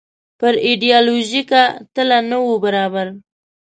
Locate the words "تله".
1.95-2.17